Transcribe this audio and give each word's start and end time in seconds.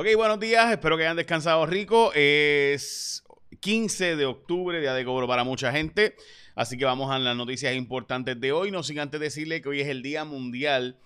Ok, 0.00 0.06
buenos 0.14 0.38
días, 0.38 0.70
espero 0.70 0.96
que 0.96 1.02
hayan 1.02 1.16
descansado 1.16 1.66
rico. 1.66 2.12
Es 2.14 3.24
15 3.58 4.14
de 4.14 4.26
octubre, 4.26 4.80
día 4.80 4.94
de 4.94 5.04
cobro 5.04 5.26
para 5.26 5.42
mucha 5.42 5.72
gente. 5.72 6.14
Así 6.54 6.78
que 6.78 6.84
vamos 6.84 7.10
a 7.10 7.18
las 7.18 7.36
noticias 7.36 7.74
importantes 7.74 8.40
de 8.40 8.52
hoy. 8.52 8.70
No 8.70 8.84
sin 8.84 9.00
antes 9.00 9.18
decirle 9.18 9.60
que 9.60 9.70
hoy 9.70 9.80
es 9.80 9.88
el 9.88 10.02
Día 10.02 10.24
Mundial 10.24 11.00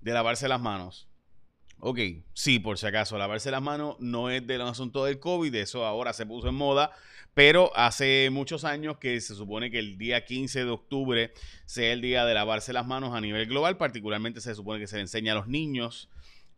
de 0.00 0.12
Lavarse 0.14 0.48
las 0.48 0.62
Manos. 0.62 1.10
Ok, 1.80 1.98
sí, 2.32 2.58
por 2.58 2.78
si 2.78 2.86
acaso, 2.86 3.18
lavarse 3.18 3.50
las 3.50 3.60
manos 3.60 3.96
no 4.00 4.30
es 4.30 4.46
del 4.46 4.62
asunto 4.62 5.04
del 5.04 5.20
COVID, 5.20 5.54
eso 5.54 5.84
ahora 5.84 6.14
se 6.14 6.24
puso 6.24 6.48
en 6.48 6.54
moda, 6.54 6.90
pero 7.34 7.70
hace 7.76 8.30
muchos 8.32 8.64
años 8.64 8.96
que 8.96 9.20
se 9.20 9.34
supone 9.34 9.70
que 9.70 9.78
el 9.78 9.98
día 9.98 10.24
15 10.24 10.64
de 10.64 10.70
octubre 10.70 11.32
sea 11.66 11.92
el 11.92 12.00
día 12.00 12.24
de 12.24 12.32
lavarse 12.32 12.72
las 12.72 12.86
manos 12.86 13.14
a 13.14 13.20
nivel 13.20 13.46
global, 13.46 13.76
particularmente 13.76 14.40
se 14.40 14.54
supone 14.54 14.80
que 14.80 14.86
se 14.86 14.96
le 14.96 15.02
enseña 15.02 15.32
a 15.32 15.36
los 15.36 15.46
niños 15.48 16.08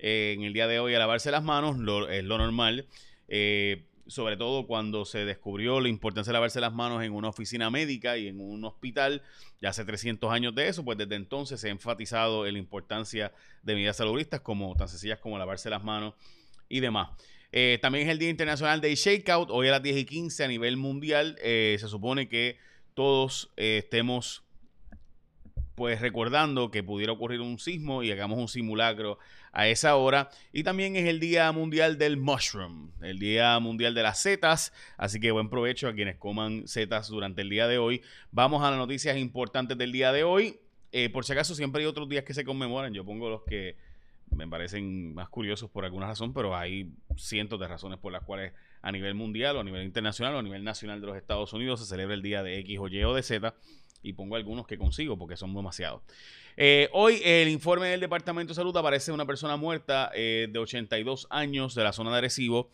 eh, 0.02 0.34
en 0.36 0.42
el 0.42 0.52
día 0.52 0.66
de 0.66 0.80
hoy 0.80 0.94
a 0.94 0.98
lavarse 0.98 1.30
las 1.30 1.42
manos, 1.42 1.76
es 2.10 2.24
lo 2.24 2.38
normal. 2.38 2.86
Eh, 3.28 3.84
sobre 4.06 4.36
todo 4.36 4.66
cuando 4.66 5.04
se 5.04 5.24
descubrió 5.24 5.80
la 5.80 5.88
importancia 5.88 6.30
de 6.30 6.34
lavarse 6.34 6.60
las 6.60 6.72
manos 6.72 7.04
en 7.04 7.12
una 7.12 7.28
oficina 7.28 7.70
médica 7.70 8.18
y 8.18 8.26
en 8.26 8.40
un 8.40 8.64
hospital, 8.64 9.22
ya 9.60 9.68
hace 9.68 9.84
300 9.84 10.32
años 10.32 10.54
de 10.54 10.68
eso, 10.68 10.84
pues 10.84 10.98
desde 10.98 11.14
entonces 11.14 11.60
se 11.60 11.68
ha 11.68 11.70
enfatizado 11.70 12.46
en 12.46 12.54
la 12.54 12.58
importancia 12.58 13.32
de 13.62 13.74
medidas 13.74 13.98
saludistas 13.98 14.40
como 14.40 14.74
tan 14.74 14.88
sencillas 14.88 15.20
como 15.20 15.38
lavarse 15.38 15.70
las 15.70 15.84
manos 15.84 16.14
y 16.68 16.80
demás. 16.80 17.10
Eh, 17.52 17.78
también 17.80 18.06
es 18.06 18.10
el 18.10 18.18
Día 18.18 18.30
Internacional 18.30 18.80
de 18.80 18.94
Shakeout, 18.94 19.50
hoy 19.50 19.68
a 19.68 19.72
las 19.72 19.82
10 19.82 19.98
y 19.98 20.04
15 20.06 20.44
a 20.44 20.48
nivel 20.48 20.76
mundial, 20.76 21.36
se 21.40 21.78
supone 21.78 22.28
que 22.28 22.58
todos 22.94 23.52
estemos 23.56 24.42
pues 25.80 25.98
recordando 26.02 26.70
que 26.70 26.82
pudiera 26.82 27.10
ocurrir 27.10 27.40
un 27.40 27.58
sismo 27.58 28.02
y 28.02 28.12
hagamos 28.12 28.38
un 28.38 28.48
simulacro 28.48 29.18
a 29.50 29.66
esa 29.66 29.96
hora. 29.96 30.28
Y 30.52 30.62
también 30.62 30.94
es 30.94 31.06
el 31.06 31.20
Día 31.20 31.50
Mundial 31.52 31.96
del 31.96 32.18
Mushroom, 32.18 32.90
el 33.00 33.18
Día 33.18 33.58
Mundial 33.60 33.94
de 33.94 34.02
las 34.02 34.20
Setas. 34.20 34.74
Así 34.98 35.20
que 35.20 35.30
buen 35.30 35.48
provecho 35.48 35.88
a 35.88 35.94
quienes 35.94 36.16
coman 36.16 36.68
setas 36.68 37.08
durante 37.08 37.40
el 37.40 37.48
día 37.48 37.66
de 37.66 37.78
hoy. 37.78 38.02
Vamos 38.30 38.62
a 38.62 38.68
las 38.68 38.78
noticias 38.78 39.16
importantes 39.16 39.78
del 39.78 39.90
día 39.90 40.12
de 40.12 40.22
hoy. 40.22 40.60
Eh, 40.92 41.08
por 41.08 41.24
si 41.24 41.32
acaso, 41.32 41.54
siempre 41.54 41.80
hay 41.80 41.86
otros 41.86 42.10
días 42.10 42.24
que 42.24 42.34
se 42.34 42.44
conmemoran. 42.44 42.92
Yo 42.92 43.02
pongo 43.06 43.30
los 43.30 43.44
que 43.44 43.78
me 44.36 44.46
parecen 44.46 45.14
más 45.14 45.30
curiosos 45.30 45.70
por 45.70 45.86
alguna 45.86 46.08
razón, 46.08 46.34
pero 46.34 46.54
hay 46.54 46.92
cientos 47.16 47.58
de 47.58 47.68
razones 47.68 47.98
por 47.98 48.12
las 48.12 48.22
cuales 48.22 48.52
a 48.82 48.92
nivel 48.92 49.14
mundial 49.14 49.56
o 49.56 49.60
a 49.60 49.64
nivel 49.64 49.84
internacional 49.84 50.34
o 50.34 50.40
a 50.40 50.42
nivel 50.42 50.62
nacional 50.62 51.00
de 51.00 51.06
los 51.06 51.16
Estados 51.16 51.54
Unidos 51.54 51.80
se 51.80 51.86
celebra 51.86 52.12
el 52.12 52.20
día 52.20 52.42
de 52.42 52.58
X 52.58 52.78
o 52.78 52.88
Y 52.88 53.02
o 53.02 53.14
de 53.14 53.22
Z 53.22 53.54
y 54.02 54.12
pongo 54.12 54.36
algunos 54.36 54.66
que 54.66 54.78
consigo 54.78 55.18
porque 55.18 55.36
son 55.36 55.54
demasiados. 55.54 56.02
Eh, 56.56 56.88
hoy 56.92 57.20
el 57.24 57.48
informe 57.48 57.88
del 57.88 58.00
Departamento 58.00 58.52
de 58.52 58.56
Salud 58.56 58.76
aparece 58.76 59.12
una 59.12 59.26
persona 59.26 59.56
muerta 59.56 60.10
eh, 60.14 60.48
de 60.50 60.58
82 60.58 61.26
años 61.30 61.74
de 61.74 61.84
la 61.84 61.92
zona 61.92 62.10
de 62.12 62.18
Arecibo 62.18 62.70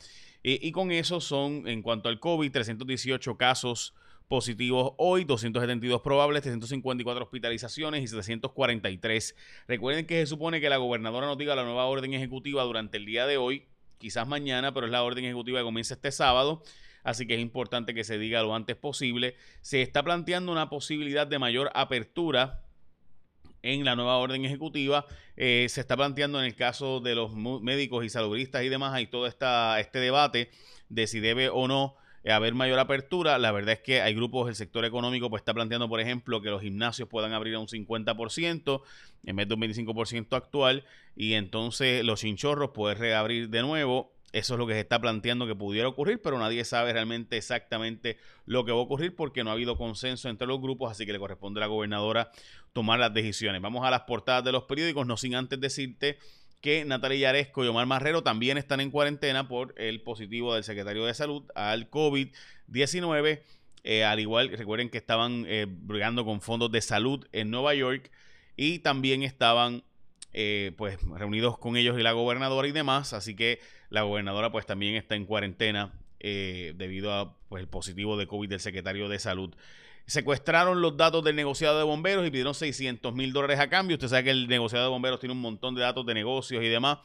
y 0.49 0.71
con 0.71 0.93
eso 0.93 1.21
son, 1.21 1.67
en 1.67 1.83
cuanto 1.83 2.09
al 2.09 2.21
COVID, 2.21 2.53
318 2.53 3.37
casos 3.37 3.95
positivos 4.29 4.93
hoy, 4.97 5.25
272 5.25 6.01
probables, 6.03 6.43
354 6.43 7.25
hospitalizaciones 7.25 8.03
y 8.03 8.09
743. 8.09 9.37
Recuerden 9.69 10.07
que 10.07 10.21
se 10.21 10.27
supone 10.27 10.61
que 10.61 10.69
la 10.69 10.79
gobernadora 10.79 11.27
nos 11.27 11.39
diga 11.39 11.55
la 11.55 11.65
nueva 11.65 11.87
orden 11.87 12.13
ejecutiva 12.15 12.63
durante 12.65 12.97
el 12.97 13.07
día 13.07 13.27
de 13.27 13.37
hoy, 13.37 13.67
quizás 13.99 14.27
mañana, 14.27 14.75
pero 14.75 14.87
es 14.87 14.93
la 14.93 15.03
orden 15.03 15.25
ejecutiva 15.25 15.61
que 15.61 15.65
comienza 15.65 15.95
este 15.95 16.13
sábado 16.13 16.63
así 17.07 17.25
que 17.25 17.35
es 17.35 17.41
importante 17.41 17.95
que 17.95 18.03
se 18.03 18.19
diga 18.19 18.43
lo 18.43 18.55
antes 18.55 18.75
posible. 18.75 19.37
Se 19.61 19.81
está 19.81 20.03
planteando 20.03 20.51
una 20.51 20.69
posibilidad 20.69 21.25
de 21.25 21.39
mayor 21.39 21.71
apertura 21.73 22.65
en 23.63 23.85
la 23.85 23.95
nueva 23.95 24.17
orden 24.17 24.45
ejecutiva. 24.45 25.07
Eh, 25.37 25.67
se 25.71 25.81
está 25.81 25.97
planteando 25.97 26.41
en 26.41 26.47
el 26.47 26.57
caso 26.57 26.99
de 26.99 27.15
los 27.15 27.33
médicos 27.33 28.05
y 28.05 28.09
saludistas 28.09 28.65
y 28.65 28.69
demás, 28.69 28.93
hay 28.93 29.07
todo 29.07 29.29
este 29.29 30.01
debate 30.01 30.51
de 30.89 31.07
si 31.07 31.21
debe 31.21 31.49
o 31.49 31.69
no 31.69 31.95
haber 32.29 32.55
mayor 32.55 32.81
apertura. 32.81 33.39
La 33.39 33.53
verdad 33.53 33.75
es 33.75 33.81
que 33.81 34.03
hay 34.03 34.13
grupos 34.13 34.47
del 34.47 34.57
sector 34.57 34.85
económico 34.85 35.31
pues 35.31 35.43
está 35.43 35.55
planteando, 35.55 35.89
por 35.89 36.01
ejemplo, 36.01 36.43
que 36.43 36.51
los 36.51 36.61
gimnasios 36.61 37.09
puedan 37.09 37.35
abrir 37.35 37.55
a 37.55 37.61
un 37.61 37.69
50% 37.69 38.83
en 39.27 39.37
vez 39.37 39.47
de 39.47 39.55
un 39.55 39.61
25% 39.61 40.37
actual 40.37 40.85
y 41.15 41.35
entonces 41.35 42.05
los 42.05 42.19
chinchorros 42.19 42.71
pueden 42.71 42.99
reabrir 42.99 43.49
de 43.49 43.63
nuevo 43.63 44.16
eso 44.39 44.53
es 44.53 44.59
lo 44.59 44.67
que 44.67 44.75
se 44.75 44.81
está 44.81 45.01
planteando 45.01 45.47
que 45.47 45.55
pudiera 45.55 45.89
ocurrir, 45.89 46.21
pero 46.21 46.39
nadie 46.39 46.63
sabe 46.67 46.93
realmente 46.93 47.39
exactamente 47.39 48.19
lo 48.45 48.67
que 48.67 48.73
va 48.73 48.79
a 48.79 48.83
ocurrir 48.83 49.17
porque 49.17 49.43
no 49.43 49.49
ha 49.49 49.55
habido 49.55 49.79
consenso 49.79 50.29
entre 50.29 50.47
los 50.47 50.61
grupos, 50.61 50.91
así 50.91 51.07
que 51.07 51.15
le 51.15 51.19
corresponde 51.19 51.59
a 51.59 51.63
la 51.63 51.69
gobernadora 51.69 52.31
tomar 52.75 52.99
las 52.99 53.15
decisiones. 53.15 53.63
Vamos 53.63 53.87
a 53.87 53.91
las 53.91 54.03
portadas 54.03 54.45
de 54.45 54.53
los 54.53 54.65
periódicos, 54.65 55.07
no 55.07 55.17
sin 55.17 55.37
antes 55.37 55.59
decirte 55.59 56.19
que 56.61 56.85
Natalia 56.85 57.19
Yaresco 57.19 57.65
y 57.65 57.69
Omar 57.69 57.87
Marrero 57.87 58.23
también 58.23 58.59
están 58.59 58.81
en 58.81 58.91
cuarentena 58.91 59.49
por 59.49 59.75
el 59.79 60.03
positivo 60.03 60.53
del 60.53 60.65
secretario 60.65 61.07
de 61.07 61.15
Salud 61.15 61.45
al 61.55 61.91
COVID-19. 61.91 63.41
Eh, 63.85 64.05
al 64.05 64.21
igual, 64.21 64.51
recuerden 64.51 64.91
que 64.91 64.99
estaban 64.99 65.47
eh, 65.47 65.65
brigando 65.67 66.27
con 66.27 66.43
fondos 66.43 66.71
de 66.71 66.83
salud 66.83 67.27
en 67.33 67.51
Nueva 67.51 67.75
York 67.75 68.11
y 68.55 68.81
también 68.81 69.23
estaban 69.23 69.83
eh, 70.33 70.73
pues 70.77 70.99
reunidos 71.03 71.59
con 71.59 71.77
ellos 71.77 71.99
y 71.99 72.03
la 72.03 72.13
gobernadora 72.13 72.69
y 72.69 72.73
demás, 72.73 73.13
así 73.13 73.35
que 73.35 73.61
la 73.91 74.03
gobernadora 74.03 74.51
pues 74.53 74.67
también 74.67 74.95
está 74.95 75.15
en 75.15 75.25
cuarentena 75.25 75.93
eh, 76.21 76.75
debido 76.77 77.13
a 77.13 77.37
pues, 77.49 77.61
el 77.63 77.69
positivo 77.69 78.17
de 78.17 78.27
COVID 78.27 78.49
del 78.49 78.61
secretario 78.61 79.09
de 79.09 79.19
salud. 79.19 79.55
Secuestraron 80.07 80.81
los 80.81 80.97
datos 80.97 81.25
del 81.25 81.35
negociado 81.37 81.79
de 81.79 81.85
bomberos 81.85 82.27
y 82.27 82.31
pidieron 82.31 82.55
600 82.55 83.13
mil 83.15 83.33
dólares 83.33 83.59
a 83.59 83.69
cambio. 83.69 83.97
Usted 83.97 84.09
sabe 84.09 84.25
que 84.25 84.31
el 84.31 84.47
negociado 84.47 84.85
de 84.85 84.91
bomberos 84.91 85.19
tiene 85.19 85.33
un 85.33 85.41
montón 85.41 85.75
de 85.75 85.81
datos 85.83 86.07
de 86.07 86.15
negocios 86.15 86.63
y 86.63 86.69
demás 86.69 86.99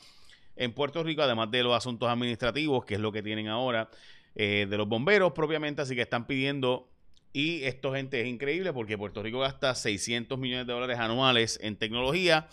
en 0.56 0.74
Puerto 0.74 1.04
Rico, 1.04 1.22
además 1.24 1.50
de 1.50 1.64
los 1.64 1.76
asuntos 1.76 2.10
administrativos, 2.10 2.86
que 2.86 2.96
es 2.96 3.00
lo 3.00 3.12
que 3.12 3.24
tienen 3.24 3.48
ahora, 3.48 3.90
eh, 4.36 4.68
de 4.70 4.78
los 4.78 4.88
bomberos 4.88 5.32
propiamente, 5.34 5.82
así 5.82 5.96
que 5.96 6.02
están 6.02 6.28
pidiendo 6.28 6.92
y 7.34 7.64
esto, 7.64 7.94
gente, 7.94 8.22
es 8.22 8.28
increíble 8.28 8.74
porque 8.74 8.98
Puerto 8.98 9.24
Rico 9.24 9.40
gasta 9.40 9.74
600 9.74 10.38
millones 10.38 10.68
de 10.68 10.74
dólares 10.74 11.00
anuales 11.00 11.60
en 11.62 11.78
tecnología 11.78 12.48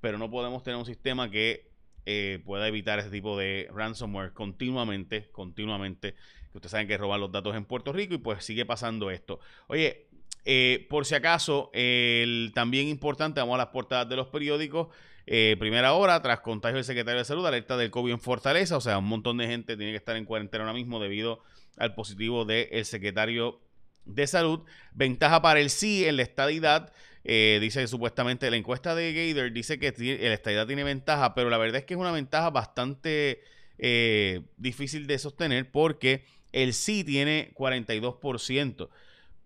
pero 0.00 0.18
no 0.18 0.30
podemos 0.30 0.62
tener 0.62 0.78
un 0.78 0.86
sistema 0.86 1.30
que 1.30 1.70
eh, 2.06 2.40
pueda 2.44 2.66
evitar 2.66 2.98
ese 2.98 3.10
tipo 3.10 3.36
de 3.36 3.68
ransomware 3.72 4.32
continuamente, 4.32 5.28
continuamente. 5.30 6.14
Ustedes 6.54 6.70
saben 6.70 6.88
que 6.88 6.96
roban 6.96 7.20
los 7.20 7.30
datos 7.30 7.54
en 7.54 7.64
Puerto 7.64 7.92
Rico 7.92 8.14
y 8.14 8.18
pues 8.18 8.44
sigue 8.44 8.64
pasando 8.64 9.10
esto. 9.10 9.40
Oye, 9.66 10.08
eh, 10.44 10.86
por 10.88 11.04
si 11.04 11.14
acaso, 11.14 11.70
el, 11.74 12.52
también 12.54 12.88
importante, 12.88 13.40
vamos 13.40 13.56
a 13.56 13.58
las 13.58 13.66
portadas 13.66 14.08
de 14.08 14.16
los 14.16 14.28
periódicos. 14.28 14.88
Eh, 15.26 15.56
primera 15.58 15.92
hora, 15.92 16.22
tras 16.22 16.40
contagio 16.40 16.76
del 16.76 16.84
secretario 16.84 17.18
de 17.18 17.26
Salud, 17.26 17.46
alerta 17.46 17.76
del 17.76 17.90
COVID 17.90 18.12
en 18.12 18.20
Fortaleza. 18.20 18.78
O 18.78 18.80
sea, 18.80 18.96
un 18.96 19.04
montón 19.04 19.36
de 19.36 19.46
gente 19.46 19.76
tiene 19.76 19.92
que 19.92 19.98
estar 19.98 20.16
en 20.16 20.24
cuarentena 20.24 20.64
ahora 20.64 20.72
mismo 20.72 21.00
debido 21.00 21.42
al 21.76 21.94
positivo 21.94 22.46
del 22.46 22.86
secretario 22.86 23.60
de 24.06 24.26
Salud. 24.26 24.60
Ventaja 24.94 25.42
para 25.42 25.60
el 25.60 25.68
sí 25.68 26.06
en 26.06 26.16
la 26.16 26.22
estadidad. 26.22 26.92
Eh, 27.24 27.58
dice 27.60 27.80
que 27.80 27.88
supuestamente 27.88 28.50
la 28.50 28.56
encuesta 28.56 28.94
de 28.94 29.12
Gator 29.12 29.52
dice 29.52 29.78
que 29.78 29.92
la 30.20 30.34
estadidad 30.34 30.66
tiene 30.66 30.84
ventaja, 30.84 31.34
pero 31.34 31.50
la 31.50 31.58
verdad 31.58 31.78
es 31.78 31.84
que 31.84 31.94
es 31.94 32.00
una 32.00 32.12
ventaja 32.12 32.50
bastante 32.50 33.42
eh, 33.78 34.42
difícil 34.56 35.06
de 35.06 35.18
sostener 35.18 35.70
porque 35.70 36.24
el 36.52 36.72
sí 36.72 37.04
tiene 37.04 37.52
42%. 37.54 38.88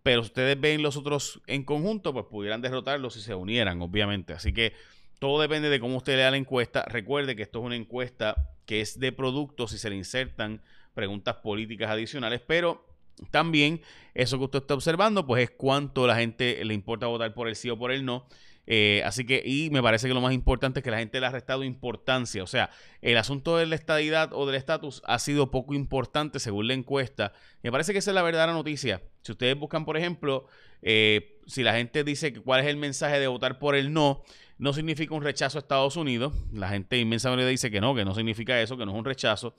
Pero 0.02 0.20
ustedes 0.20 0.60
ven 0.60 0.82
los 0.82 0.96
otros 0.96 1.40
en 1.46 1.64
conjunto, 1.64 2.12
pues 2.12 2.26
pudieran 2.26 2.60
derrotarlos 2.60 3.14
si 3.14 3.20
se 3.20 3.34
unieran, 3.34 3.80
obviamente. 3.82 4.32
Así 4.32 4.52
que 4.52 4.72
todo 5.20 5.40
depende 5.40 5.68
de 5.68 5.78
cómo 5.78 5.98
usted 5.98 6.16
lea 6.16 6.30
la 6.30 6.36
encuesta. 6.36 6.84
Recuerde 6.86 7.36
que 7.36 7.42
esto 7.42 7.60
es 7.60 7.64
una 7.64 7.76
encuesta 7.76 8.50
que 8.66 8.80
es 8.80 8.98
de 8.98 9.12
productos 9.12 9.72
y 9.72 9.78
se 9.78 9.90
le 9.90 9.96
insertan 9.96 10.60
preguntas 10.94 11.36
políticas 11.36 11.90
adicionales, 11.90 12.40
pero 12.44 12.84
también, 13.30 13.80
eso 14.14 14.38
que 14.38 14.44
usted 14.44 14.60
está 14.60 14.74
observando, 14.74 15.26
pues 15.26 15.44
es 15.44 15.50
cuánto 15.50 16.06
la 16.06 16.16
gente 16.16 16.64
le 16.64 16.74
importa 16.74 17.06
votar 17.06 17.32
por 17.34 17.48
el 17.48 17.56
sí 17.56 17.70
o 17.70 17.78
por 17.78 17.92
el 17.92 18.04
no. 18.04 18.26
Eh, 18.66 19.02
así 19.04 19.24
que, 19.24 19.42
y 19.44 19.70
me 19.70 19.82
parece 19.82 20.06
que 20.06 20.14
lo 20.14 20.20
más 20.20 20.32
importante 20.32 20.80
es 20.80 20.84
que 20.84 20.90
la 20.90 20.98
gente 20.98 21.18
le 21.20 21.26
ha 21.26 21.30
restado 21.30 21.64
importancia. 21.64 22.42
O 22.42 22.46
sea, 22.46 22.70
el 23.00 23.16
asunto 23.16 23.56
de 23.56 23.66
la 23.66 23.74
estadidad 23.74 24.32
o 24.32 24.46
del 24.46 24.54
estatus 24.54 25.02
ha 25.04 25.18
sido 25.18 25.50
poco 25.50 25.74
importante 25.74 26.38
según 26.38 26.68
la 26.68 26.74
encuesta. 26.74 27.32
Me 27.62 27.72
parece 27.72 27.92
que 27.92 27.98
esa 27.98 28.10
es 28.10 28.14
la 28.14 28.22
verdadera 28.22 28.52
noticia. 28.52 29.02
Si 29.22 29.32
ustedes 29.32 29.58
buscan, 29.58 29.84
por 29.84 29.96
ejemplo, 29.96 30.46
eh, 30.82 31.40
si 31.46 31.62
la 31.62 31.74
gente 31.74 32.04
dice 32.04 32.32
cuál 32.34 32.60
es 32.60 32.66
el 32.66 32.76
mensaje 32.76 33.18
de 33.18 33.26
votar 33.26 33.58
por 33.58 33.74
el 33.74 33.92
no, 33.92 34.22
no 34.58 34.72
significa 34.72 35.14
un 35.14 35.22
rechazo 35.22 35.58
a 35.58 35.60
Estados 35.60 35.96
Unidos. 35.96 36.32
La 36.52 36.68
gente 36.68 36.98
inmensamente 36.98 37.46
dice 37.46 37.70
que 37.70 37.80
no, 37.80 37.94
que 37.94 38.04
no 38.04 38.14
significa 38.14 38.60
eso, 38.60 38.76
que 38.76 38.86
no 38.86 38.92
es 38.92 38.98
un 38.98 39.04
rechazo. 39.04 39.56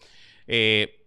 Eh, 0.47 1.02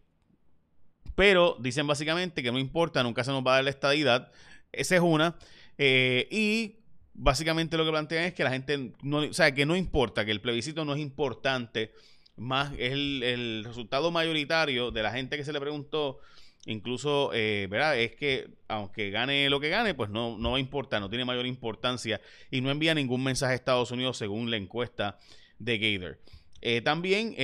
pero 1.17 1.57
dicen 1.59 1.87
básicamente 1.87 2.43
que 2.43 2.53
no 2.53 2.59
importa, 2.59 3.03
nunca 3.03 3.25
se 3.25 3.33
nos 3.33 3.45
va 3.45 3.53
a 3.53 3.55
dar 3.57 3.65
la 3.65 3.71
estadidad. 3.71 4.31
Esa 4.71 4.97
es 4.97 5.01
una. 5.01 5.37
Eh, 5.79 6.29
y 6.31 6.77
básicamente 7.15 7.77
lo 7.79 7.85
que 7.85 7.91
plantean 7.91 8.25
es 8.25 8.35
que 8.35 8.45
la 8.45 8.51
gente, 8.51 8.93
no, 9.03 9.19
o 9.19 9.33
sea, 9.33 9.53
que 9.53 9.67
no 9.67 9.75
importa, 9.75 10.25
que 10.25 10.31
el 10.31 10.43
plebiscito 10.43 10.85
no 10.85 10.95
es 10.95 11.01
importante, 11.01 11.91
más 12.37 12.73
el, 12.79 13.65
resultado 13.65 14.11
mayoritario 14.11 14.91
de 14.91 15.03
la 15.03 15.11
gente 15.11 15.39
que 15.39 15.45
se 15.45 15.55
le 15.55 15.61
preguntó, 15.61 16.19
incluso, 16.67 17.31
eh, 17.33 17.67
¿verdad? 17.71 17.99
Es 17.99 18.15
que 18.15 18.51
aunque 18.69 19.11
gane 19.11 19.49
lo 19.49 19.59
que 19.59 19.71
gane, 19.71 19.95
pues 19.95 20.11
no, 20.11 20.37
no 20.37 20.51
va 20.51 20.57
a 20.59 20.61
importar, 20.61 21.01
no 21.01 21.09
tiene 21.09 21.25
mayor 21.25 21.47
importancia 21.47 22.21
y 22.51 22.61
no 22.61 22.71
envía 22.71 22.95
ningún 22.95 23.25
mensaje 23.25 23.55
a 23.55 23.57
Estados 23.57 23.91
Unidos 23.91 24.19
según 24.19 24.51
la 24.51 24.59
encuesta 24.59 25.19
de 25.59 25.79
Gator. 25.79 26.19
Eh, 26.61 26.83
también 26.83 27.35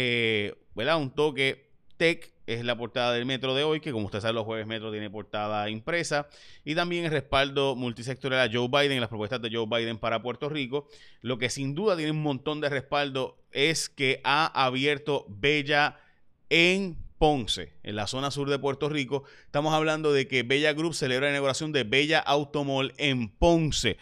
¿verdad? 0.75 0.99
Un 0.99 1.15
toque 1.15 1.72
tech 1.97 2.33
es 2.47 2.65
la 2.65 2.77
portada 2.77 3.13
del 3.13 3.25
metro 3.25 3.55
de 3.55 3.65
hoy, 3.65 3.81
que 3.81 3.93
como 3.93 4.07
usted 4.07 4.21
sabe, 4.21 4.35
los 4.35 4.45
jueves 4.45 4.67
metro 4.67 4.91
tiene 4.91 5.11
portada 5.11 5.69
impresa. 5.71 6.29
Y 6.65 6.75
también 6.75 7.05
el 7.05 7.11
respaldo 7.11 7.77
multisectorial 7.77 8.49
a 8.49 8.53
Joe 8.53 8.69
Biden, 8.69 9.01
las 9.01 9.09
propuestas 9.09 9.41
de 9.41 9.51
Joe 9.53 9.67
Biden 9.67 9.99
para 9.99 10.23
Puerto 10.23 10.49
Rico. 10.49 10.89
Lo 11.21 11.39
que 11.39 11.51
sin 11.51 11.75
duda 11.75 11.97
tiene 11.97 12.11
un 12.11 12.23
montón 12.23 12.61
de 12.61 12.69
respaldo 12.69 13.39
es 13.53 13.89
que 13.89 14.21
ha 14.25 14.47
abierto 14.65 15.27
Bella 15.29 15.99
en 16.51 16.97
Ponce, 17.19 17.73
en 17.85 17.95
la 17.95 18.09
zona 18.09 18.33
sur 18.33 18.51
de 18.51 18.59
Puerto 18.59 18.89
Rico. 18.89 19.23
Estamos 19.45 19.73
hablando 19.73 20.13
de 20.13 20.27
que 20.27 20.43
Bella 20.43 20.73
Group 20.73 20.95
celebra 20.95 21.27
la 21.27 21.35
inauguración 21.35 21.71
de 21.71 21.85
Bella 21.85 22.19
Automall 22.19 22.93
en 22.97 23.29
Ponce. 23.29 23.97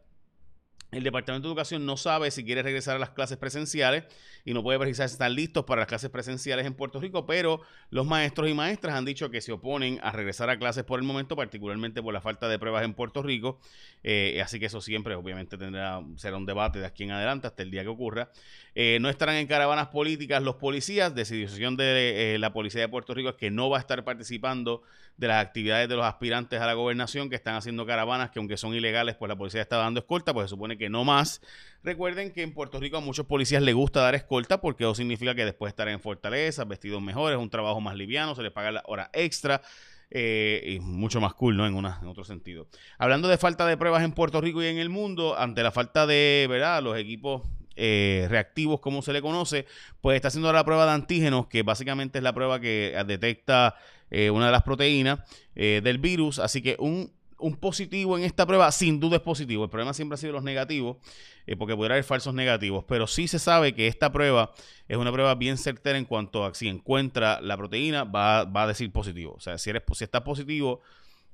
el 0.91 1.03
Departamento 1.03 1.47
de 1.47 1.51
Educación 1.51 1.85
no 1.85 1.97
sabe 1.97 2.31
si 2.31 2.45
quiere 2.45 2.63
regresar 2.63 2.95
a 2.95 2.99
las 2.99 3.09
clases 3.09 3.37
presenciales 3.37 4.05
y 4.45 4.53
no 4.53 4.63
puede 4.63 4.79
precisar 4.79 5.09
si 5.09 5.13
están 5.13 5.35
listos 5.35 5.65
para 5.65 5.81
las 5.81 5.87
clases 5.87 6.09
presenciales 6.09 6.65
en 6.65 6.73
Puerto 6.73 7.01
Rico, 7.01 7.25
pero 7.25 7.61
los 7.89 8.05
maestros 8.05 8.49
y 8.49 8.53
maestras 8.53 8.95
han 8.95 9.03
dicho 9.03 9.29
que 9.29 9.41
se 9.41 9.51
oponen 9.51 9.99
a 10.01 10.11
regresar 10.11 10.49
a 10.49 10.57
clases 10.57 10.85
por 10.85 10.99
el 10.99 11.05
momento, 11.05 11.35
particularmente 11.35 12.01
por 12.01 12.13
la 12.13 12.21
falta 12.21 12.47
de 12.47 12.57
pruebas 12.57 12.85
en 12.85 12.93
Puerto 12.93 13.21
Rico. 13.21 13.59
Eh, 14.03 14.41
así 14.41 14.59
que 14.59 14.67
eso 14.67 14.79
siempre, 14.79 15.15
obviamente, 15.15 15.57
tendrá 15.57 16.01
será 16.15 16.37
un 16.37 16.45
debate 16.45 16.79
de 16.79 16.85
aquí 16.85 17.03
en 17.03 17.11
adelante 17.11 17.47
hasta 17.47 17.63
el 17.63 17.71
día 17.71 17.81
que 17.81 17.89
ocurra. 17.89 18.31
Eh, 18.73 18.99
no 19.01 19.09
estarán 19.09 19.35
en 19.35 19.47
caravanas 19.47 19.87
políticas 19.87 20.41
los 20.41 20.55
policías. 20.55 21.13
Decisión 21.13 21.75
de 21.75 22.35
eh, 22.35 22.39
la 22.39 22.53
Policía 22.53 22.81
de 22.81 22.87
Puerto 22.87 23.13
Rico 23.13 23.29
es 23.29 23.35
que 23.35 23.51
no 23.51 23.69
va 23.69 23.77
a 23.77 23.79
estar 23.81 24.03
participando 24.05 24.83
de 25.17 25.27
las 25.27 25.43
actividades 25.43 25.89
de 25.89 25.95
los 25.95 26.05
aspirantes 26.05 26.61
a 26.61 26.67
la 26.67 26.73
gobernación 26.73 27.29
que 27.29 27.35
están 27.35 27.55
haciendo 27.55 27.85
caravanas, 27.85 28.29
que 28.29 28.39
aunque 28.39 28.55
son 28.55 28.75
ilegales, 28.75 29.15
pues 29.15 29.27
la 29.27 29.35
policía 29.35 29.61
está 29.61 29.77
dando 29.77 29.99
escolta, 29.99 30.31
pues 30.31 30.45
se 30.45 30.49
supone 30.49 30.76
que 30.77 30.89
no 30.89 31.03
más. 31.03 31.41
Recuerden 31.83 32.31
que 32.31 32.41
en 32.41 32.53
Puerto 32.53 32.79
Rico 32.79 32.97
a 32.97 32.99
muchos 32.99 33.25
policías 33.25 33.61
les 33.61 33.73
gusta 33.73 34.01
dar 34.01 34.15
escolta 34.15 34.59
porque 34.59 34.83
eso 34.83 34.95
significa 34.95 35.35
que 35.35 35.45
después 35.45 35.71
estarán 35.71 35.93
en 35.93 35.99
fortaleza, 36.01 36.65
vestidos 36.65 37.01
mejores, 37.01 37.37
un 37.37 37.49
trabajo 37.49 37.79
más 37.79 37.95
liviano, 37.95 38.35
se 38.35 38.43
les 38.43 38.51
paga 38.51 38.71
la 38.71 38.83
hora 38.87 39.09
extra. 39.13 39.61
Eh, 40.09 40.75
y 40.75 40.79
mucho 40.79 41.19
más 41.19 41.33
cool, 41.33 41.57
¿no? 41.57 41.67
En, 41.67 41.75
una, 41.75 41.99
en 42.01 42.07
otro 42.07 42.23
sentido. 42.23 42.67
Hablando 42.97 43.27
de 43.27 43.37
falta 43.37 43.65
de 43.65 43.75
pruebas 43.75 44.03
en 44.03 44.13
Puerto 44.13 44.39
Rico 44.39 44.63
y 44.63 44.67
en 44.67 44.77
el 44.77 44.89
mundo, 44.89 45.37
ante 45.37 45.63
la 45.63 45.71
falta 45.71 46.07
de, 46.07 46.47
¿verdad? 46.49 46.81
Los 46.81 46.97
equipos 46.97 47.41
eh, 47.75 48.25
reactivos, 48.29 48.79
como 48.79 49.01
se 49.01 49.11
le 49.11 49.21
conoce, 49.21 49.65
pues 49.99 50.15
está 50.15 50.29
haciendo 50.29 50.51
la 50.53 50.63
prueba 50.63 50.85
de 50.85 50.91
antígenos, 50.91 51.47
que 51.47 51.63
básicamente 51.63 52.19
es 52.19 52.23
la 52.23 52.33
prueba 52.33 52.61
que 52.61 53.01
detecta 53.05 53.75
eh, 54.09 54.29
una 54.29 54.45
de 54.45 54.51
las 54.53 54.63
proteínas 54.63 55.19
del 55.55 55.97
virus. 55.97 56.39
Así 56.39 56.61
que 56.61 56.77
un, 56.79 57.11
positivo 57.59 58.17
en 58.17 58.23
esta 58.23 58.45
prueba 58.45 58.71
sin 58.71 58.99
duda 58.99 59.17
es 59.17 59.21
positivo. 59.21 59.63
El 59.63 59.69
problema 59.69 59.93
siempre 59.93 60.15
ha 60.15 60.17
sido 60.17 60.33
los 60.33 60.43
negativos, 60.43 60.97
eh, 61.45 61.55
porque 61.55 61.75
pudiera 61.75 61.95
haber 61.95 62.03
falsos 62.03 62.33
negativos. 62.33 62.83
Pero 62.87 63.07
sí 63.07 63.27
se 63.27 63.39
sabe 63.39 63.73
que 63.73 63.87
esta 63.87 64.11
prueba 64.11 64.53
es 64.87 64.97
una 64.97 65.11
prueba 65.11 65.35
bien 65.35 65.57
certera 65.57 65.97
en 65.97 66.05
cuanto 66.05 66.45
a 66.45 66.53
si 66.53 66.67
encuentra 66.67 67.39
la 67.41 67.57
proteína, 67.57 68.03
va, 68.03 68.41
a 68.41 68.67
decir 68.67 68.91
positivo. 68.91 69.33
O 69.37 69.39
sea, 69.39 69.57
si, 69.57 69.69
eres, 69.69 69.83
si 69.93 70.03
está 70.03 70.23
positivo, 70.23 70.81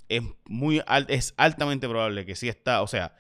es, 0.10 0.22
muy 0.46 0.82
es 1.08 1.34
altamente 1.38 1.88
probable 1.88 2.26
que 2.26 2.36
sí 2.36 2.50
está, 2.50 2.82
o 2.82 2.88
sea, 2.88 3.16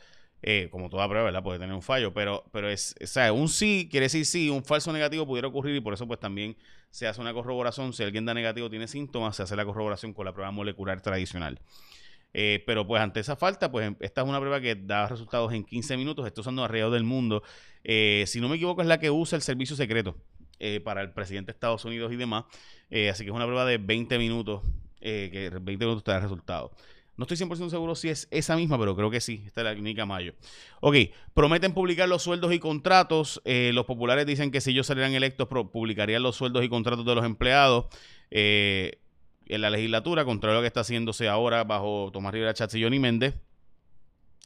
eh, 0.45 0.67
como 0.71 0.89
toda 0.89 1.07
prueba, 1.07 1.23
¿verdad? 1.23 1.41
Puede 1.41 1.59
tener 1.59 1.73
un 1.73 1.81
fallo, 1.81 2.13
pero, 2.13 2.43
pero 2.51 2.69
es, 2.69 2.95
o 3.01 3.07
sea, 3.07 3.31
un 3.31 3.47
sí 3.47 3.87
quiere 3.89 4.07
decir 4.07 4.25
sí, 4.25 4.49
un 4.49 4.63
falso 4.63 4.91
negativo 4.91 5.25
pudiera 5.25 5.47
ocurrir 5.47 5.73
y 5.73 5.79
por 5.79 5.93
eso 5.93 6.05
pues 6.05 6.19
también 6.19 6.57
se 6.91 7.07
hace 7.07 7.21
una 7.21 7.33
corroboración. 7.33 7.93
Si 7.93 8.03
alguien 8.03 8.25
da 8.25 8.33
negativo 8.33 8.69
tiene 8.69 8.89
síntomas, 8.89 9.37
se 9.37 9.43
hace 9.43 9.55
la 9.55 9.63
corroboración 9.63 10.13
con 10.13 10.25
la 10.25 10.33
prueba 10.33 10.51
molecular 10.51 11.01
tradicional. 11.01 11.59
Eh, 12.33 12.63
pero 12.65 12.87
pues 12.87 13.01
ante 13.01 13.19
esa 13.19 13.35
falta, 13.35 13.71
pues 13.71 13.93
esta 13.99 14.21
es 14.21 14.27
una 14.27 14.39
prueba 14.39 14.59
que 14.59 14.75
da 14.75 15.07
resultados 15.07 15.53
en 15.53 15.63
15 15.63 15.97
minutos, 15.97 16.25
esto 16.25 16.41
usando 16.41 16.63
alrededor 16.63 16.91
del 16.91 17.03
mundo. 17.03 17.43
Eh, 17.83 18.23
si 18.27 18.41
no 18.41 18.49
me 18.49 18.55
equivoco, 18.55 18.81
es 18.81 18.87
la 18.87 18.99
que 18.99 19.11
usa 19.11 19.35
el 19.35 19.41
servicio 19.41 19.75
secreto 19.75 20.17
para 20.85 21.01
el 21.01 21.11
presidente 21.11 21.51
de 21.51 21.55
Estados 21.57 21.83
Unidos 21.83 22.13
y 22.13 22.15
demás. 22.15 22.45
así 22.89 23.25
que 23.25 23.29
es 23.29 23.35
una 23.35 23.45
prueba 23.45 23.65
de 23.65 23.77
20 23.77 24.17
minutos, 24.17 24.61
que 25.01 25.51
20 25.61 25.85
minutos 25.85 26.05
te 26.05 26.11
da 26.11 26.21
resultado. 26.21 26.71
No 27.15 27.25
estoy 27.25 27.37
100% 27.37 27.69
seguro 27.69 27.93
si 27.93 28.09
es 28.09 28.27
esa 28.31 28.55
misma, 28.55 28.79
pero 28.79 28.95
creo 28.95 29.11
que 29.11 29.21
sí. 29.21 29.43
Esta 29.45 29.61
es 29.61 29.65
la 29.65 29.73
clínica 29.73 30.05
Mayo. 30.05 30.33
Ok, 30.81 30.95
prometen 31.33 31.73
publicar 31.73 32.09
los 32.09 32.23
sueldos 32.23 32.51
y 32.53 32.59
contratos. 32.59 33.39
Eh, 33.45 33.71
los 33.73 33.85
populares 33.85 34.25
dicen 34.25 34.49
que 34.49 34.61
si 34.61 34.71
ellos 34.71 34.87
salieran 34.87 35.13
electos, 35.13 35.47
publicarían 35.47 36.23
los 36.23 36.35
sueldos 36.35 36.63
y 36.63 36.69
contratos 36.69 37.05
de 37.05 37.13
los 37.13 37.23
empleados 37.23 37.85
eh, 38.31 39.02
en 39.47 39.61
la 39.61 39.69
legislatura, 39.69 40.25
contrario 40.25 40.57
a 40.57 40.59
lo 40.59 40.63
que 40.63 40.67
está 40.67 40.81
haciéndose 40.81 41.27
ahora 41.27 41.63
bajo 41.63 42.09
Tomás 42.11 42.33
Rivera 42.33 42.53
Chatz 42.53 42.75
y 42.75 42.83
Johnny 42.83 42.99
Méndez. 42.99 43.35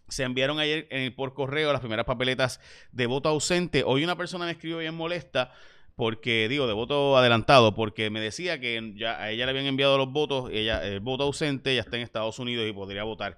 Se 0.07 0.23
enviaron 0.23 0.59
ayer 0.59 0.87
por 1.15 1.33
correo 1.33 1.71
las 1.71 1.81
primeras 1.81 2.05
papeletas 2.05 2.61
de 2.91 3.07
voto 3.07 3.27
ausente. 3.29 3.83
Hoy 3.85 4.03
una 4.03 4.15
persona 4.15 4.45
me 4.45 4.51
escribió 4.51 4.77
bien 4.77 4.95
molesta 4.95 5.51
porque 5.97 6.47
digo 6.47 6.67
de 6.67 6.73
voto 6.73 7.17
adelantado, 7.17 7.73
porque 7.73 8.09
me 8.09 8.21
decía 8.21 8.59
que 8.59 8.93
ya 8.95 9.19
a 9.21 9.31
ella 9.31 9.45
le 9.45 9.51
habían 9.51 9.65
enviado 9.65 9.97
los 9.97 10.11
votos, 10.11 10.49
ella 10.53 10.83
el 10.85 10.99
voto 10.99 11.23
ausente 11.23 11.73
ya 11.75 11.81
está 11.81 11.97
en 11.97 12.03
Estados 12.03 12.37
Unidos 12.39 12.69
y 12.69 12.71
podría 12.71 13.03
votar. 13.03 13.37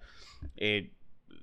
Eh, 0.57 0.91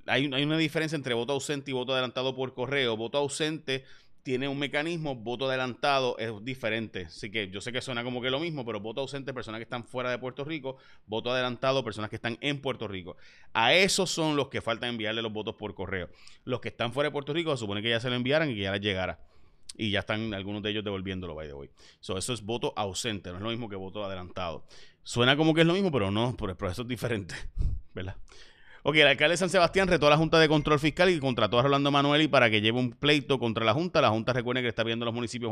hay, 0.07 0.27
una 0.27 0.59
diferencia 0.59 0.97
entre 0.97 1.15
voto 1.15 1.33
ausente 1.33 1.71
y 1.71 1.75
voto 1.75 1.93
adelantado 1.93 2.35
por 2.37 2.55
correo. 2.55 2.97
Voto 2.97 3.19
ausente 3.19 3.85
tiene 4.27 4.49
un 4.49 4.59
mecanismo, 4.59 5.15
voto 5.15 5.49
adelantado 5.49 6.19
es 6.19 6.33
diferente. 6.45 7.05
Así 7.05 7.31
que 7.31 7.49
yo 7.49 7.61
sé 7.61 7.71
que 7.71 7.81
suena 7.81 8.03
como 8.03 8.21
que 8.21 8.29
lo 8.29 8.41
mismo, 8.41 8.67
pero 8.67 8.81
voto 8.81 9.03
ausente, 9.03 9.33
personas 9.33 9.61
que 9.61 9.63
están 9.63 9.85
fuera 9.85 10.11
de 10.11 10.19
Puerto 10.19 10.45
Rico, 10.45 10.79
voto 11.07 11.31
adelantado, 11.31 11.85
personas 11.85 12.11
que 12.11 12.17
están 12.17 12.37
en 12.41 12.61
Puerto 12.61 12.89
Rico. 12.89 13.17
A 13.53 13.73
esos 13.73 14.11
son 14.11 14.35
los 14.35 14.49
que 14.49 14.61
faltan 14.61 14.89
enviarle 14.89 15.23
los 15.23 15.33
votos 15.33 15.55
por 15.55 15.77
correo. 15.77 16.11
Los 16.45 16.61
que 16.61 16.71
están 16.71 16.93
fuera 16.93 17.07
de 17.07 17.13
Puerto 17.13 17.33
Rico, 17.33 17.53
se 17.53 17.61
supone 17.61 17.83
que 17.83 17.91
ya 17.91 18.01
se 18.01 18.11
lo 18.11 18.17
enviaran 18.17 18.51
y 18.51 18.57
que 18.57 18.63
ya 18.63 18.73
les 18.73 18.81
llegara 18.81 19.21
y 19.77 19.93
ya 19.93 20.01
están 20.01 20.35
algunos 20.35 20.61
de 20.61 20.71
ellos 20.71 20.83
devolviéndolo, 20.83 21.37
by 21.37 21.47
the 21.47 21.55
way. 21.55 21.71
So, 22.01 22.19
eso 22.19 22.33
es 22.33 22.43
voto 22.43 22.73
ausente, 22.75 23.31
no 23.31 23.37
es 23.37 23.43
lo 23.43 23.51
mismo 23.51 23.69
que 23.69 23.77
voto 23.77 24.05
adelantado. 24.05 24.65
Suena 25.05 25.37
como 25.37 25.55
que 25.55 25.61
es 25.61 25.69
lo 25.69 25.75
mismo, 25.75 25.93
pero 25.93 26.11
no, 26.11 26.37
por 26.37 26.51
el 26.51 26.57
proceso 26.57 26.83
es 26.83 26.89
diferente, 26.89 27.37
¿verdad? 27.95 28.17
Ok, 28.89 28.95
el 28.95 29.09
alcalde 29.09 29.33
de 29.33 29.37
San 29.39 29.51
Sebastián 29.51 29.89
retó 29.89 30.07
a 30.07 30.11
la 30.11 30.17
Junta 30.17 30.39
de 30.39 30.47
Control 30.47 30.79
Fiscal 30.79 31.11
y 31.11 31.19
contrató 31.19 31.59
a 31.59 31.63
Rolando 31.63 31.91
Manueli 31.91 32.29
para 32.29 32.49
que 32.51 32.61
lleve 32.61 32.79
un 32.79 32.93
pleito 32.93 33.37
contra 33.41 33.65
la 33.65 33.75
Junta. 33.75 34.01
La 34.01 34.11
Junta 34.11 34.33
recuerda 34.33 34.63
que 34.63 34.69
está 34.69 34.85
viendo 34.85 35.03
a 35.03 35.07
los 35.07 35.13
municipios 35.13 35.51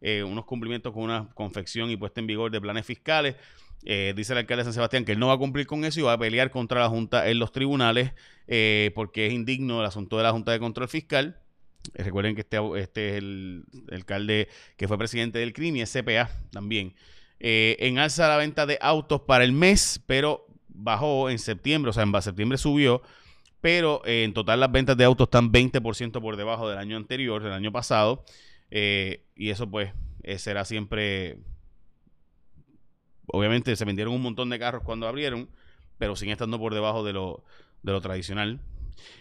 eh, 0.00 0.24
unos 0.24 0.44
cumplimientos 0.46 0.92
con 0.92 1.04
una 1.04 1.28
confección 1.34 1.92
y 1.92 1.96
puesta 1.96 2.18
en 2.18 2.26
vigor 2.26 2.50
de 2.50 2.60
planes 2.60 2.84
fiscales. 2.84 3.36
Eh, 3.84 4.14
dice 4.16 4.32
el 4.32 4.38
alcalde 4.38 4.62
de 4.62 4.64
San 4.64 4.72
Sebastián 4.72 5.04
que 5.04 5.12
él 5.12 5.20
no 5.20 5.28
va 5.28 5.34
a 5.34 5.38
cumplir 5.38 5.68
con 5.68 5.84
eso 5.84 6.00
y 6.00 6.02
va 6.02 6.14
a 6.14 6.18
pelear 6.18 6.50
contra 6.50 6.80
la 6.80 6.88
Junta 6.88 7.30
en 7.30 7.38
los 7.38 7.52
tribunales 7.52 8.10
eh, 8.48 8.90
porque 8.96 9.28
es 9.28 9.32
indigno 9.32 9.78
el 9.78 9.86
asunto 9.86 10.16
de 10.16 10.24
la 10.24 10.32
Junta 10.32 10.50
de 10.50 10.58
Control 10.58 10.88
Fiscal. 10.88 11.38
Recuerden 11.94 12.34
que 12.34 12.40
este, 12.40 12.58
este 12.78 13.10
es 13.10 13.18
el, 13.18 13.64
alcalde 13.92 14.48
que 14.76 14.88
fue 14.88 14.98
presidente 14.98 15.38
del 15.38 15.52
CRIM 15.52 15.76
y 15.76 15.82
es 15.82 15.92
CPA 15.92 16.30
también. 16.50 16.96
En 17.38 17.98
alza 17.98 18.26
la 18.26 18.38
venta 18.38 18.66
de 18.66 18.76
autos 18.80 19.20
para 19.20 19.44
el 19.44 19.52
mes, 19.52 20.02
pero 20.06 20.45
bajó 20.76 21.30
en 21.30 21.38
septiembre, 21.38 21.90
o 21.90 21.92
sea, 21.92 22.02
en 22.02 22.22
septiembre 22.22 22.58
subió, 22.58 23.02
pero 23.60 24.02
eh, 24.04 24.24
en 24.24 24.34
total 24.34 24.60
las 24.60 24.70
ventas 24.70 24.96
de 24.96 25.04
autos 25.04 25.26
están 25.26 25.50
20% 25.52 26.20
por 26.20 26.36
debajo 26.36 26.68
del 26.68 26.78
año 26.78 26.96
anterior, 26.96 27.42
del 27.42 27.52
año 27.52 27.72
pasado, 27.72 28.24
eh, 28.70 29.24
y 29.34 29.50
eso 29.50 29.70
pues 29.70 29.92
será 30.38 30.64
siempre, 30.64 31.38
obviamente 33.26 33.76
se 33.76 33.84
vendieron 33.84 34.14
un 34.14 34.22
montón 34.22 34.50
de 34.50 34.58
carros 34.58 34.82
cuando 34.82 35.06
abrieron, 35.06 35.48
pero 35.98 36.16
siguen 36.16 36.32
estando 36.32 36.58
por 36.58 36.74
debajo 36.74 37.04
de 37.04 37.12
lo, 37.12 37.44
de 37.82 37.92
lo 37.92 38.00
tradicional. 38.00 38.60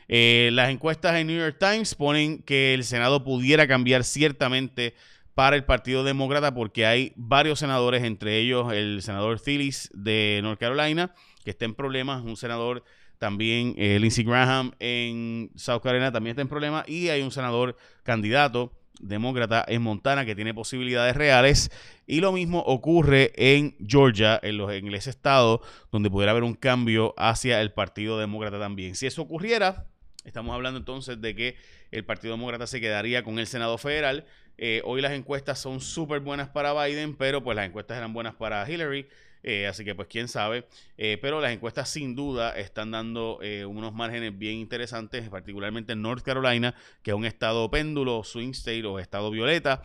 Eh, 0.07 0.49
las 0.53 0.69
encuestas 0.69 1.15
en 1.15 1.27
New 1.27 1.37
York 1.37 1.57
Times 1.59 1.95
ponen 1.95 2.41
que 2.43 2.73
el 2.73 2.83
Senado 2.83 3.23
pudiera 3.23 3.67
cambiar 3.67 4.03
ciertamente 4.03 4.93
para 5.33 5.55
el 5.55 5.65
Partido 5.65 6.03
Demócrata 6.03 6.53
porque 6.53 6.85
hay 6.85 7.13
varios 7.15 7.59
senadores, 7.59 8.03
entre 8.03 8.37
ellos 8.37 8.71
el 8.71 9.01
senador 9.01 9.39
Phillips 9.39 9.89
de 9.93 10.39
North 10.43 10.59
Carolina, 10.59 11.13
que 11.45 11.51
está 11.51 11.63
en 11.63 11.75
problemas, 11.75 12.25
un 12.25 12.35
senador 12.35 12.83
también, 13.17 13.75
eh, 13.77 13.97
Lindsey 13.99 14.25
Graham 14.25 14.73
en 14.79 15.51
South 15.55 15.81
Carolina 15.81 16.11
también 16.11 16.31
está 16.31 16.41
en 16.41 16.49
problemas 16.49 16.89
y 16.89 17.07
hay 17.07 17.21
un 17.21 17.31
senador 17.31 17.77
candidato 18.03 18.73
demócrata 18.99 19.63
en 19.67 19.81
Montana 19.81 20.25
que 20.25 20.35
tiene 20.35 20.53
posibilidades 20.53 21.15
reales. 21.15 21.71
Y 22.07 22.19
lo 22.19 22.31
mismo 22.31 22.59
ocurre 22.59 23.31
en 23.35 23.75
Georgia, 23.85 24.39
en, 24.41 24.57
los, 24.57 24.71
en 24.71 24.93
ese 24.93 25.11
estado, 25.11 25.61
donde 25.91 26.09
pudiera 26.09 26.31
haber 26.31 26.43
un 26.43 26.55
cambio 26.55 27.13
hacia 27.17 27.61
el 27.61 27.71
Partido 27.71 28.19
Demócrata 28.19 28.59
también. 28.59 28.95
Si 28.95 29.05
eso 29.05 29.21
ocurriera, 29.21 29.87
estamos 30.23 30.53
hablando 30.53 30.79
entonces 30.79 31.21
de 31.21 31.35
que 31.35 31.55
el 31.91 32.05
Partido 32.05 32.33
Demócrata 32.33 32.67
se 32.67 32.81
quedaría 32.81 33.23
con 33.23 33.39
el 33.39 33.47
Senado 33.47 33.77
Federal. 33.77 34.25
Eh, 34.57 34.81
hoy 34.85 35.01
las 35.01 35.11
encuestas 35.11 35.59
son 35.59 35.81
súper 35.81 36.21
buenas 36.21 36.49
para 36.49 36.73
Biden, 36.73 37.15
pero 37.15 37.43
pues 37.43 37.55
las 37.55 37.67
encuestas 37.67 37.97
eran 37.97 38.13
buenas 38.13 38.35
para 38.35 38.69
Hillary. 38.69 39.07
Eh, 39.47 39.67
así 39.67 39.85
que 39.85 39.93
pues 39.93 40.07
quién 40.07 40.27
sabe. 40.27 40.65
Eh, 40.97 41.19
pero 41.21 41.39
las 41.39 41.51
encuestas 41.51 41.87
sin 41.87 42.15
duda 42.15 42.57
están 42.57 42.89
dando 42.89 43.37
eh, 43.43 43.63
unos 43.63 43.93
márgenes 43.93 44.35
bien 44.35 44.55
interesantes, 44.55 45.29
particularmente 45.29 45.93
en 45.93 46.01
North 46.01 46.23
Carolina, 46.23 46.73
que 47.03 47.11
es 47.11 47.15
un 47.15 47.25
estado 47.25 47.69
péndulo, 47.69 48.23
swing 48.23 48.49
state 48.49 48.83
o 48.85 48.97
estado 48.97 49.29
violeta. 49.29 49.83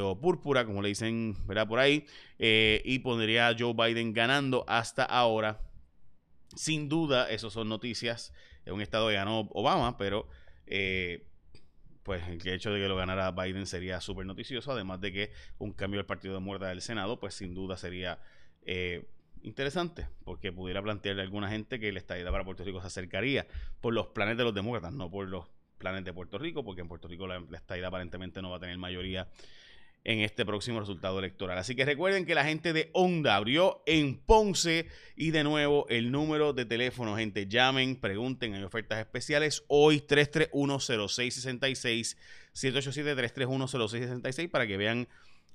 o 0.00 0.20
púrpura, 0.20 0.64
como 0.64 0.80
le 0.80 0.90
dicen 0.90 1.36
¿verdad? 1.46 1.66
por 1.66 1.80
ahí, 1.80 2.06
y 2.38 3.00
pondría 3.00 3.48
a 3.48 3.56
Joe 3.58 3.74
Biden 3.74 4.12
ganando 4.12 4.64
hasta 4.68 5.02
ahora. 5.02 5.60
Sin 6.54 6.88
duda, 6.88 7.28
eso 7.28 7.50
son 7.50 7.68
noticias. 7.68 8.32
Es 8.64 8.72
un 8.72 8.80
estado 8.80 9.08
que 9.08 9.14
ganó 9.14 9.48
Obama, 9.54 9.98
pero 9.98 10.28
pues 12.04 12.22
el 12.28 12.46
hecho 12.46 12.70
de 12.70 12.78
que 12.80 12.86
lo 12.86 12.94
ganara 12.94 13.32
Biden 13.32 13.66
sería 13.66 14.00
súper 14.00 14.24
noticioso, 14.24 14.70
además 14.70 15.00
de 15.00 15.12
que 15.12 15.32
un 15.58 15.72
cambio 15.72 15.98
del 15.98 16.06
partido 16.06 16.34
de 16.34 16.40
muerte 16.40 16.66
del 16.66 16.80
Senado, 16.80 17.18
pues 17.18 17.34
sin 17.34 17.54
duda 17.54 17.76
sería 17.76 18.20
eh, 18.64 19.06
interesante, 19.42 20.06
porque 20.24 20.52
pudiera 20.52 20.82
plantearle 20.82 21.22
a 21.22 21.24
alguna 21.24 21.48
gente 21.48 21.78
que 21.78 21.92
la 21.92 21.98
estadía 21.98 22.30
para 22.30 22.44
Puerto 22.44 22.64
Rico 22.64 22.80
se 22.80 22.86
acercaría 22.86 23.46
por 23.80 23.92
los 23.92 24.08
planes 24.08 24.36
de 24.36 24.44
los 24.44 24.54
demócratas, 24.54 24.92
no 24.92 25.10
por 25.10 25.28
los 25.28 25.46
planes 25.78 26.04
de 26.04 26.12
Puerto 26.12 26.38
Rico, 26.38 26.64
porque 26.64 26.80
en 26.80 26.88
Puerto 26.88 27.08
Rico 27.08 27.26
la, 27.26 27.40
la 27.40 27.86
aparentemente 27.86 28.40
no 28.40 28.50
va 28.50 28.56
a 28.56 28.60
tener 28.60 28.78
mayoría 28.78 29.28
en 30.04 30.20
este 30.20 30.44
próximo 30.44 30.80
resultado 30.80 31.18
electoral. 31.18 31.58
Así 31.58 31.74
que 31.74 31.84
recuerden 31.84 32.26
que 32.26 32.34
la 32.34 32.44
gente 32.44 32.72
de 32.72 32.90
Onda 32.92 33.36
abrió 33.36 33.82
en 33.86 34.18
Ponce 34.18 34.86
y 35.16 35.30
de 35.30 35.44
nuevo 35.44 35.86
el 35.88 36.12
número 36.12 36.52
de 36.52 36.66
teléfono, 36.66 37.16
gente, 37.16 37.46
llamen, 37.46 37.96
pregunten, 37.96 38.54
hay 38.54 38.62
ofertas 38.62 38.98
especiales 38.98 39.64
hoy 39.68 40.00
3310666 40.00 42.16
787 42.52 43.34
3310666 43.34 44.50
para 44.50 44.66
que 44.66 44.76
vean 44.76 45.08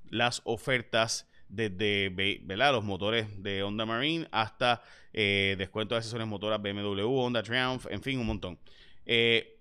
las 0.10 0.42
ofertas 0.46 1.28
desde 1.50 2.12
los 2.48 2.84
motores 2.84 3.42
de 3.42 3.64
Honda 3.64 3.86
Marine 3.86 4.28
hasta 4.32 4.82
eh, 5.12 5.56
descuento 5.58 5.96
de 5.96 6.00
accesorios 6.00 6.30
motoras 6.30 6.62
BMW, 6.62 7.02
Honda 7.06 7.44
Triumph, 7.44 7.88
en 7.90 8.02
fin, 8.02 8.20
un 8.20 8.28
montón. 8.28 8.60
Eh, 9.06 9.58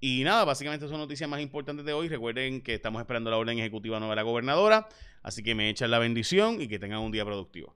y 0.00 0.22
nada, 0.24 0.44
básicamente 0.44 0.86
son 0.88 0.98
noticias 0.98 1.28
más 1.28 1.40
importantes 1.40 1.84
de 1.84 1.92
hoy. 1.92 2.08
Recuerden 2.08 2.60
que 2.60 2.74
estamos 2.74 3.00
esperando 3.00 3.30
la 3.30 3.36
orden 3.36 3.58
ejecutiva 3.58 3.98
nueva 3.98 4.12
de 4.12 4.16
la 4.16 4.22
gobernadora, 4.22 4.88
así 5.22 5.42
que 5.42 5.54
me 5.54 5.68
echan 5.70 5.90
la 5.90 5.98
bendición 5.98 6.60
y 6.60 6.68
que 6.68 6.78
tengan 6.78 7.00
un 7.00 7.12
día 7.12 7.24
productivo. 7.24 7.74